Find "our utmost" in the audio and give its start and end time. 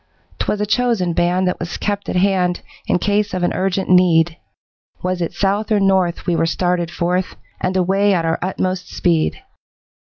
8.25-8.89